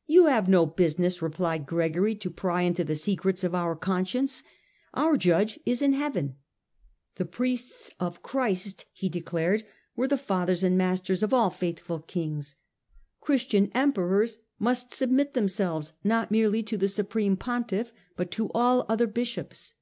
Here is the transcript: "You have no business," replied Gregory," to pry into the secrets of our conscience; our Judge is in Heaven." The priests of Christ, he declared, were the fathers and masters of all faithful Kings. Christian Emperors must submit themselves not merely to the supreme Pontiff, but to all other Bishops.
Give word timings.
"You 0.14 0.26
have 0.26 0.48
no 0.48 0.66
business," 0.66 1.22
replied 1.22 1.64
Gregory," 1.64 2.16
to 2.16 2.28
pry 2.28 2.62
into 2.62 2.82
the 2.82 2.96
secrets 2.96 3.44
of 3.44 3.54
our 3.54 3.76
conscience; 3.76 4.42
our 4.92 5.16
Judge 5.16 5.60
is 5.64 5.80
in 5.80 5.92
Heaven." 5.92 6.34
The 7.14 7.24
priests 7.24 7.92
of 8.00 8.20
Christ, 8.20 8.86
he 8.92 9.08
declared, 9.08 9.62
were 9.94 10.08
the 10.08 10.18
fathers 10.18 10.64
and 10.64 10.76
masters 10.76 11.22
of 11.22 11.32
all 11.32 11.50
faithful 11.50 12.00
Kings. 12.00 12.56
Christian 13.20 13.70
Emperors 13.76 14.40
must 14.58 14.92
submit 14.92 15.34
themselves 15.34 15.92
not 16.02 16.32
merely 16.32 16.64
to 16.64 16.76
the 16.76 16.88
supreme 16.88 17.36
Pontiff, 17.36 17.92
but 18.16 18.32
to 18.32 18.50
all 18.52 18.86
other 18.88 19.06
Bishops. 19.06 19.74